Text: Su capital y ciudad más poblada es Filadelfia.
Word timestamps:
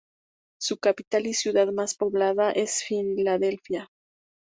Su 0.59 0.79
capital 0.79 1.27
y 1.27 1.35
ciudad 1.35 1.71
más 1.71 1.93
poblada 1.93 2.51
es 2.51 2.83
Filadelfia. 2.83 3.91